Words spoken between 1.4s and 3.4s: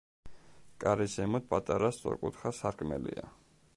პატარა სწორკუთხა სარკმელია.